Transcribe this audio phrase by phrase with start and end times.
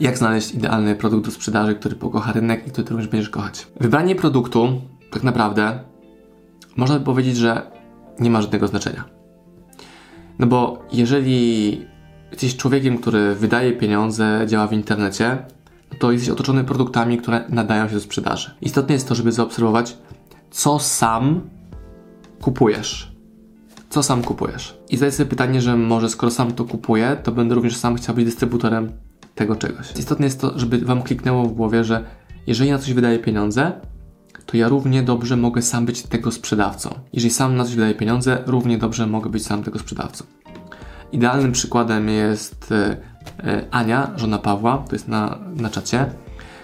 [0.00, 3.66] Jak znaleźć idealny produkt do sprzedaży, który pokocha rynek i który również będziesz kochać?
[3.80, 5.80] Wybranie produktu, tak naprawdę,
[6.76, 7.70] można by powiedzieć, że
[8.20, 9.04] nie ma żadnego znaczenia.
[10.38, 11.80] No bo jeżeli
[12.30, 15.38] jesteś człowiekiem, który wydaje pieniądze, działa w internecie,
[15.92, 18.50] no to jesteś otoczony produktami, które nadają się do sprzedaży.
[18.60, 19.96] Istotne jest to, żeby zaobserwować,
[20.50, 21.40] co sam
[22.40, 23.12] kupujesz.
[23.90, 24.78] Co sam kupujesz.
[24.90, 28.14] I zadać sobie pytanie, że może skoro sam to kupuję, to będę również sam chciał
[28.14, 28.92] być dystrybutorem
[29.36, 29.92] tego czegoś.
[29.98, 32.04] Istotne jest to, żeby Wam kliknęło w głowie, że
[32.46, 33.72] jeżeli na coś wydaję pieniądze,
[34.46, 36.94] to ja równie dobrze mogę sam być tego sprzedawcą.
[37.12, 40.24] Jeżeli sam na coś wydaję pieniądze, równie dobrze mogę być sam tego sprzedawcą.
[41.12, 42.96] Idealnym przykładem jest e,
[43.44, 46.06] e, Ania, żona Pawła, to jest na, na czacie,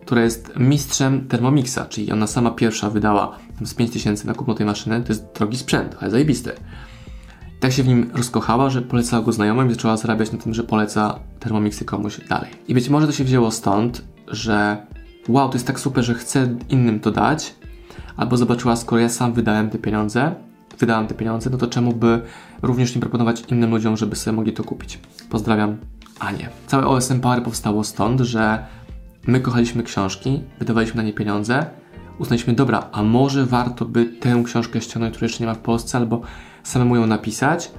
[0.00, 5.02] która jest mistrzem Thermomixa, czyli ona sama pierwsza wydała z 5000 na kupno tej maszyny,
[5.02, 6.52] to jest drogi sprzęt, ale zajebisty.
[7.60, 10.64] Tak się w nim rozkochała, że polecała go znajomym i zaczęła zarabiać na tym, że
[10.64, 12.50] poleca Thermomixy komuś dalej.
[12.68, 14.86] I być może to się wzięło stąd, że
[15.28, 17.54] wow, to jest tak super, że chcę innym to dać,
[18.16, 20.34] albo zobaczyła, skoro ja sam wydałem te pieniądze,
[20.78, 22.22] wydałem te pieniądze, no to czemu by
[22.62, 24.98] również nie proponować innym ludziom, żeby sobie mogli to kupić.
[25.30, 25.76] Pozdrawiam
[26.18, 26.48] Anię.
[26.66, 28.66] Całe OSM Power powstało stąd, że
[29.26, 31.66] my kochaliśmy książki, wydawaliśmy na nie pieniądze,
[32.18, 35.98] uznaliśmy, dobra, a może warto by tę książkę ściągnąć, której jeszcze nie ma w Polsce,
[35.98, 36.20] albo
[36.66, 37.70] samemu ją napisać.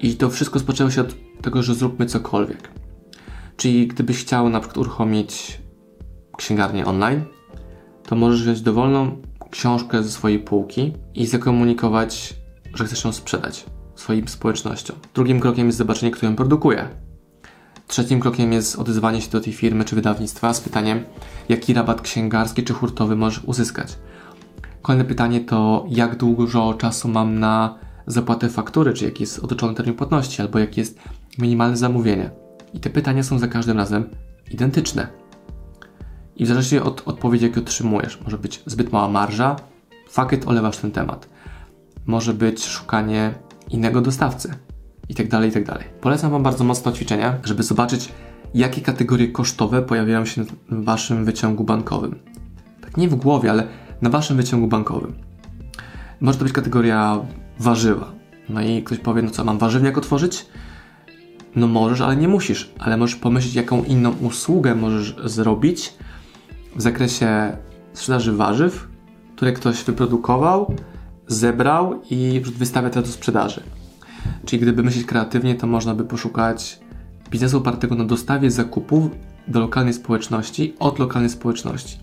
[0.00, 2.70] I to wszystko spoczęło się od tego, że zróbmy cokolwiek.
[3.56, 5.60] Czyli gdybyś chciał na przykład uruchomić
[6.36, 7.24] księgarnię online,
[8.06, 12.34] to możesz wziąć dowolną książkę ze swojej półki i zakomunikować,
[12.74, 14.96] że chcesz ją sprzedać swoim społecznościom.
[15.14, 16.88] Drugim krokiem jest zobaczenie, kto ją produkuje.
[17.86, 21.04] Trzecim krokiem jest odezwanie się do tej firmy czy wydawnictwa z pytaniem,
[21.48, 23.98] jaki rabat księgarski czy hurtowy możesz uzyskać.
[24.82, 29.94] Kolejne pytanie to, jak dużo czasu mam na zapłatę faktury, czy jaki jest otoczony termin
[29.94, 30.98] płatności, albo jakie jest
[31.38, 32.30] minimalne zamówienie.
[32.74, 34.10] I te pytania są za każdym razem
[34.50, 35.08] identyczne.
[36.36, 39.56] I w zależności od odpowiedzi, jakie otrzymujesz, może być zbyt mała marża,
[40.10, 41.28] fakiet olewasz ten temat.
[42.06, 43.34] Może być szukanie
[43.70, 44.54] innego dostawcy
[45.08, 45.84] i tak dalej, i tak dalej.
[46.00, 48.12] Polecam Wam bardzo mocno ćwiczenia, żeby zobaczyć,
[48.54, 52.18] jakie kategorie kosztowe pojawiają się w Waszym wyciągu bankowym.
[52.80, 53.66] Tak nie w głowie, ale
[54.02, 55.14] na Waszym wyciągu bankowym.
[56.20, 57.20] Może to być kategoria
[57.58, 58.12] warzywa.
[58.48, 60.46] No i ktoś powie, no co, mam warzywniak otworzyć?
[61.56, 62.70] No możesz, ale nie musisz.
[62.78, 65.94] Ale możesz pomyśleć, jaką inną usługę możesz zrobić
[66.76, 67.56] w zakresie
[67.92, 68.88] sprzedaży warzyw,
[69.36, 70.74] które ktoś wyprodukował,
[71.26, 73.62] zebrał i wystawia teraz do sprzedaży.
[74.44, 76.80] Czyli gdyby myśleć kreatywnie, to można by poszukać
[77.30, 79.10] biznesu opartego na dostawie zakupów
[79.48, 81.98] do lokalnej społeczności od lokalnej społeczności.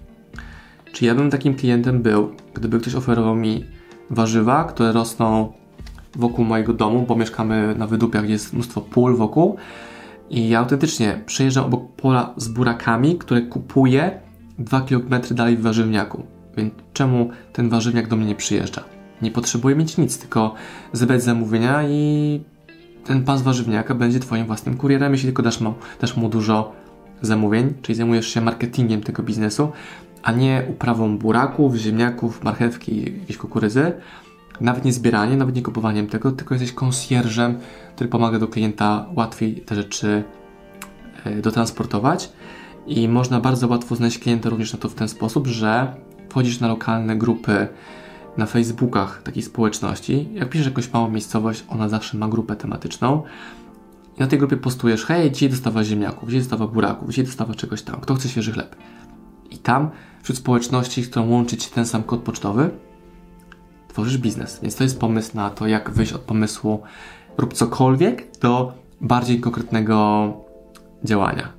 [0.94, 3.66] Czy ja bym takim klientem był, gdyby ktoś oferował mi
[4.10, 5.54] warzywa, które rosną
[6.16, 9.56] wokół mojego domu, bo mieszkamy na wydupiach, gdzie jest mnóstwo pól wokół.
[10.30, 14.20] I ja autentycznie przejeżdżam obok pola z burakami, które kupuję
[14.60, 16.24] 2 km dalej w warzywniaku.
[16.58, 18.84] Więc czemu ten warzywniak do mnie nie przyjeżdża?
[19.22, 20.54] Nie potrzebuję mieć nic, tylko
[20.94, 22.42] zebrać zamówienia i
[23.06, 26.72] ten pan z warzywniaka będzie Twoim własnym kurierem, jeśli tylko dasz mu, dasz mu dużo
[27.22, 29.72] zamówień, czyli zajmujesz się marketingiem tego biznesu,
[30.24, 33.92] a nie uprawą buraków, ziemniaków, marchewki jakiejś kukurydzy.
[34.62, 37.58] Nawet nie zbieraniem, nawet nie kupowaniem tego, tylko jesteś konsjerżem,
[37.96, 40.24] który pomaga do klienta łatwiej te rzeczy
[41.26, 42.32] e, dotransportować.
[42.88, 45.96] I można bardzo łatwo znaleźć klienta również na to w ten sposób, że
[46.30, 47.68] wchodzisz na lokalne grupy
[48.38, 50.30] na Facebookach takiej społeczności.
[50.34, 53.24] Jak piszesz jakąś małą miejscowość, ona zawsze ma grupę tematyczną.
[54.18, 57.82] I na tej grupie postujesz, hej, dzisiaj dostawa ziemniaków, dzisiaj dostawa buraków, dzisiaj dostawa czegoś
[57.82, 58.76] tam, kto chce świeży chleb.
[59.64, 59.90] Tam,
[60.22, 62.70] wśród społeczności, z którą łączy ten sam kod pocztowy,
[63.88, 64.60] tworzysz biznes.
[64.62, 66.82] Więc to jest pomysł na to, jak wyjść od pomysłu
[67.38, 70.28] rób cokolwiek do bardziej konkretnego
[71.04, 71.50] działania.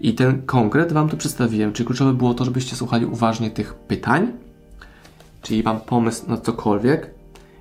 [0.00, 4.32] I ten konkret Wam tu przedstawiłem, czyli kluczowe było to, żebyście słuchali uważnie tych pytań,
[5.42, 7.14] czyli Wam pomysł na cokolwiek,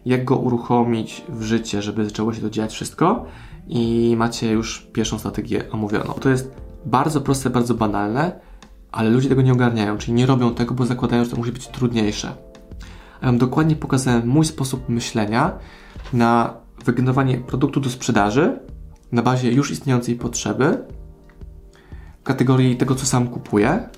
[0.06, 3.26] jak go uruchomić w życie, żeby zaczęło się to dziać wszystko
[3.68, 6.14] i macie już pierwszą strategię omówioną.
[6.14, 6.52] To jest
[6.86, 8.40] bardzo proste, bardzo banalne,
[8.92, 11.68] ale ludzie tego nie ogarniają, czyli nie robią tego, bo zakładają, że to musi być
[11.68, 12.28] trudniejsze.
[13.22, 15.52] A ja Wam dokładnie pokazałem mój sposób myślenia
[16.14, 16.54] na
[16.86, 18.60] wygenerowanie produktu do sprzedaży
[19.12, 20.84] na bazie już istniejącej potrzeby,
[22.20, 23.90] w kategorii tego, co sam kupuję,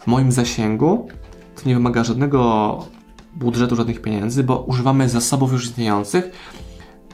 [0.00, 1.08] w moim zasięgu,
[1.54, 2.78] co nie wymaga żadnego
[3.34, 6.30] budżetu, żadnych pieniędzy, bo używamy zasobów już istniejących,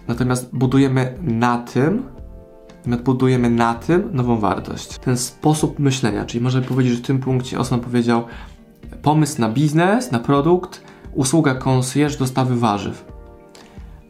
[0.09, 2.03] natomiast budujemy na tym,
[2.87, 4.99] nadbudujemy na tym nową wartość.
[4.99, 8.25] Ten sposób myślenia, czyli można powiedzieć, że w tym punkcie Osman powiedział
[9.03, 10.83] pomysł na biznes, na produkt,
[11.13, 13.05] usługa concierge dostawy warzyw.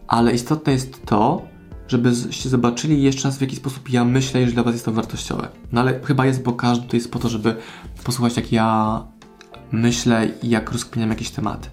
[0.08, 1.42] Ale istotne jest to,
[1.88, 5.48] żebyście zobaczyli jeszcze raz w jaki sposób ja myślę, jeżeli dla Was jest to wartościowe.
[5.72, 7.56] No ale chyba jest, bo każdy to jest po to, żeby
[8.04, 9.02] posłuchać jak ja
[9.72, 11.70] myślę i jak rozkminiam jakieś tematy.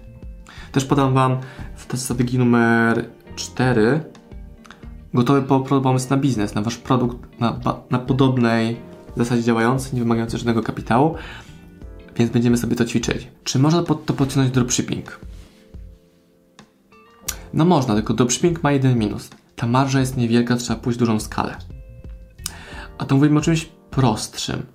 [0.72, 1.36] Też podam Wam
[1.76, 3.04] w strategii numer
[3.36, 4.00] 4
[5.14, 5.42] gotowy
[5.82, 7.60] pomysł na biznes, na Wasz produkt, na,
[7.90, 8.76] na podobnej
[9.16, 11.14] zasadzie działający, nie wymagający żadnego kapitału,
[12.16, 13.26] więc będziemy sobie to ćwiczyli.
[13.44, 15.20] Czy można pod to podciągnąć dropshipping?
[17.54, 19.30] No można, tylko dropshipping ma jeden minus.
[19.56, 21.56] Ta marża jest niewielka, trzeba pójść dużą skalę.
[22.98, 24.66] A to mówimy o czymś prostszym.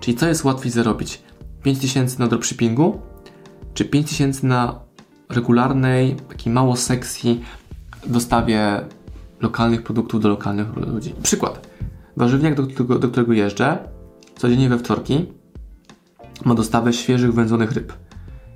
[0.00, 1.22] Czyli co jest łatwiej zarobić?
[1.62, 3.00] 5000 na dropshippingu,
[3.74, 4.80] czy 5000 na
[5.28, 7.36] regularnej, takiej mało sexy
[8.06, 8.80] dostawie
[9.40, 11.14] lokalnych produktów do lokalnych ludzi.
[11.22, 11.68] Przykład.
[12.16, 13.78] Warzywniak, do, do, do którego jeżdżę,
[14.36, 15.26] codziennie we wtorki,
[16.44, 17.92] ma dostawę świeżych wędzonych ryb.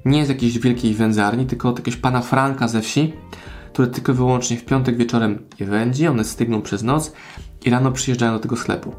[0.05, 3.13] Nie jest jakiejś wielkiej wędzarni, tylko od jakiegoś pana Franka ze wsi,
[3.73, 7.13] który tylko wyłącznie w piątek wieczorem je wędzi, one stygną przez noc
[7.65, 8.95] i rano przyjeżdżają do tego sklepu.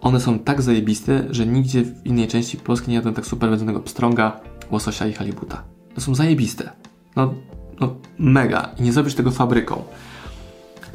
[0.00, 3.80] One są tak zajebiste, że nigdzie w innej części Polski nie jadłem tak super wędzonego
[3.80, 4.40] pstrąga,
[4.70, 5.64] łososia i halibuta.
[5.98, 6.70] Są zajebiste.
[7.16, 7.34] No,
[7.80, 8.70] no mega.
[8.78, 9.82] I nie zrobisz tego fabryką.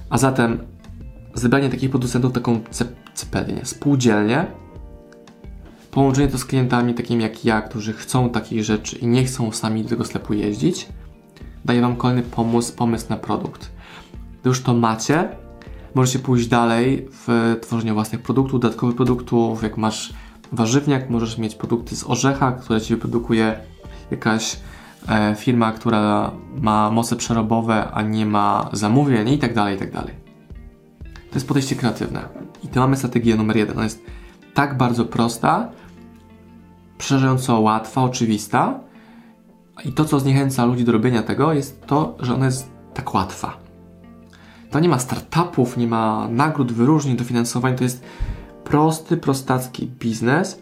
[0.09, 0.59] A zatem
[1.33, 2.59] zebranie takich producentów, taką
[3.13, 4.45] cepelię, spółdzielnie,
[5.91, 9.83] połączenie to z klientami takimi jak ja, którzy chcą takich rzeczy i nie chcą sami
[9.83, 10.87] do tego sklepu jeździć,
[11.65, 13.71] daje Wam kolejny pomysł, pomysł na produkt.
[14.41, 15.29] Gdy już to macie,
[15.95, 19.63] możecie pójść dalej w tworzeniu własnych produktów, dodatkowych produktów.
[19.63, 20.13] Jak masz
[20.51, 23.59] warzywniak, możesz mieć produkty z orzecha, które Ci wyprodukuje
[24.11, 24.59] jakaś
[25.35, 26.31] firma, która
[26.61, 30.13] ma moce przerobowe, a nie ma zamówień i tak dalej, i tak dalej.
[31.29, 32.21] To jest podejście kreatywne.
[32.63, 33.75] I tu mamy strategię numer jeden.
[33.75, 34.03] Ona jest
[34.53, 35.69] tak bardzo prosta,
[36.97, 38.79] przerażająco łatwa, oczywista.
[39.85, 43.57] I to, co zniechęca ludzi do robienia tego, jest to, że ona jest tak łatwa.
[44.71, 47.75] To nie ma startupów, nie ma nagród, wyróżnień, dofinansowań.
[47.75, 48.03] To jest
[48.63, 50.59] prosty, prostacki biznes,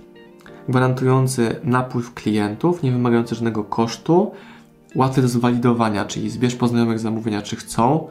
[0.69, 4.31] gwarantujący napływ klientów, nie wymagający żadnego kosztu,
[4.95, 8.07] łatwy do zwalidowania, czyli zbierz poznajomych zamówienia, czy chcą.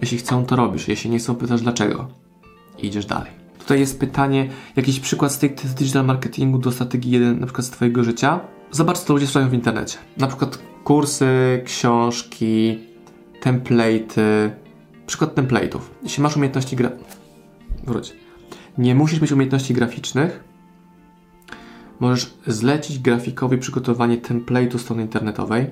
[0.00, 0.88] Jeśli chcą, to robisz.
[0.88, 2.08] Jeśli nie chcą, pytasz dlaczego.
[2.78, 3.30] I idziesz dalej.
[3.58, 8.04] Tutaj jest pytanie, jakiś przykład z digital marketingu do strategii 1, na przykład z Twojego
[8.04, 8.40] życia.
[8.70, 9.98] Zobacz, co ludzie sprzedają w internecie.
[10.16, 12.78] Na przykład kursy, książki,
[13.42, 14.50] template'y.
[15.06, 15.80] Przykład template'ów.
[16.02, 16.90] Jeśli masz umiejętności gra...
[17.84, 18.12] Wróć.
[18.78, 20.51] Nie musisz mieć umiejętności graficznych.
[22.02, 25.66] Możesz zlecić grafikowi przygotowanie template'u strony internetowej.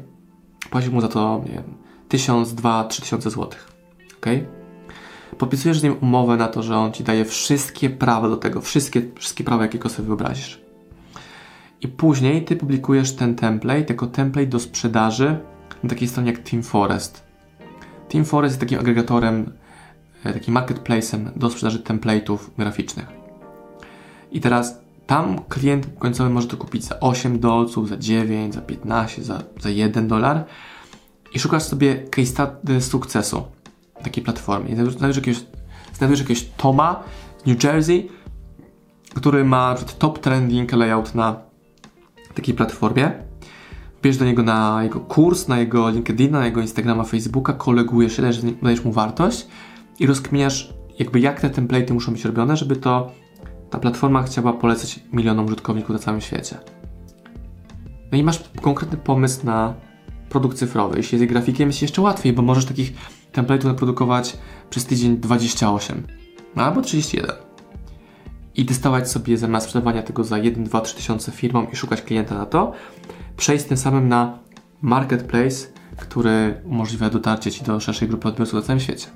[0.71, 1.75] Płacisz mu za to, nie wiem,
[2.09, 3.49] 1000, 2, 3000 zł.
[4.19, 4.27] Ok?
[5.39, 9.03] Podpisujesz z nim umowę na to, że on ci daje wszystkie prawa do tego, wszystkie,
[9.15, 10.61] wszystkie prawa, jakiego sobie wyobrazisz.
[11.81, 15.39] I później ty publikujesz ten template jako template do sprzedaży
[15.83, 17.25] na takiej stronie jak Team Forest.
[18.09, 19.53] Team Forest jest takim agregatorem,
[20.25, 23.07] e, takim marketplacem do sprzedaży template'ów graficznych.
[24.33, 29.25] I teraz tam klient końcowy może to kupić za 8 dolców, za 9, za 15,
[29.25, 30.45] za, za 1 dolar
[31.35, 33.43] i szukasz sobie case study sukcesu
[34.03, 34.77] takiej platformie.
[34.77, 35.43] Znajdujesz jakiegoś,
[35.95, 37.03] znajdujesz jakiegoś Toma
[37.47, 38.09] New Jersey,
[39.15, 41.37] który ma top trending layout na
[42.35, 43.13] takiej platformie.
[44.03, 48.23] Bierz do niego na jego kurs, na jego LinkedIna, na jego Instagrama, Facebooka, kolegujesz się,
[48.63, 49.47] dajesz, mu wartość
[49.99, 53.21] i rozkminiasz jakby jak te template'y muszą być robione, żeby to
[53.71, 56.57] ta platforma chciała polecać milionom użytkowników na całym świecie.
[58.13, 59.75] No i masz konkretny pomysł na
[60.29, 60.97] produkt cyfrowy.
[60.97, 62.93] Jeśli jesteś grafikiem, jest jeszcze łatwiej, bo możesz takich
[63.33, 64.37] template'ów naprodukować
[64.71, 66.07] przez tydzień 28
[66.57, 67.37] no albo 31
[68.55, 72.35] i testować sobie zamiast sprzedawania tego za 1, 2, 3 tysiące firmom i szukać klienta
[72.35, 72.73] na to,
[73.37, 74.39] przejść tym samym na
[74.83, 79.07] marketplace, który umożliwia dotarcie Ci do szerszej grupy odbiorców na całym świecie.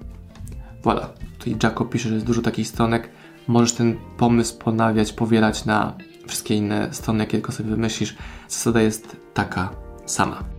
[0.82, 1.06] Voilà.
[1.38, 3.08] Tutaj Jacob pisze, że jest dużo takich stronek.
[3.48, 5.96] Możesz ten pomysł ponawiać, powielać na
[6.26, 8.16] wszystkie inne strony, jakie tylko sobie wymyślisz.
[8.48, 9.70] Zasada jest taka
[10.06, 10.53] sama.